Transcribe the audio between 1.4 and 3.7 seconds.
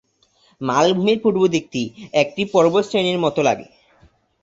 দিকটি একটি পর্বতশ্রেণীর মত লাগে।